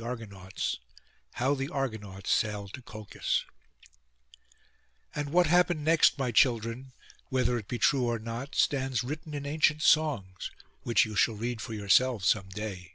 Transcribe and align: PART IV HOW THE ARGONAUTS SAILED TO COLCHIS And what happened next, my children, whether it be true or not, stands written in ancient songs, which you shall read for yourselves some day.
PART 0.00 0.20
IV 0.20 0.30
HOW 1.42 1.56
THE 1.56 1.70
ARGONAUTS 1.70 2.30
SAILED 2.30 2.72
TO 2.72 2.82
COLCHIS 2.82 3.44
And 5.12 5.30
what 5.30 5.48
happened 5.48 5.82
next, 5.82 6.16
my 6.16 6.30
children, 6.30 6.92
whether 7.30 7.58
it 7.58 7.66
be 7.66 7.80
true 7.80 8.04
or 8.04 8.20
not, 8.20 8.54
stands 8.54 9.02
written 9.02 9.34
in 9.34 9.44
ancient 9.44 9.82
songs, 9.82 10.52
which 10.84 11.04
you 11.04 11.16
shall 11.16 11.34
read 11.34 11.60
for 11.60 11.72
yourselves 11.74 12.28
some 12.28 12.48
day. 12.50 12.92